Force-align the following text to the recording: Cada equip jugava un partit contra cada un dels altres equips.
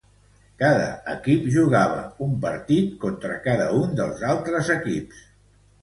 Cada 0.61 0.87
equip 1.15 1.45
jugava 1.57 2.01
un 2.29 2.35
partit 2.47 2.91
contra 3.07 3.39
cada 3.47 3.71
un 3.85 3.97
dels 4.05 4.29
altres 4.35 4.77
equips. 4.83 5.27